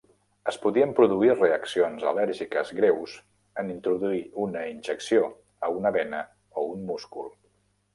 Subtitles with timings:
[0.51, 3.15] Es poden produir reaccions al·lèrgiques greus
[3.65, 5.33] en introduir una injecció
[5.71, 6.29] a una vena
[6.65, 7.35] o un múscul.